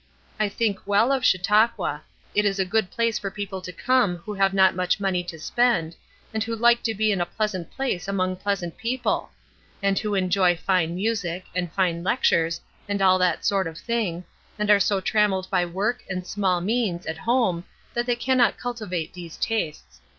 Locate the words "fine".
10.57-10.95, 11.71-12.03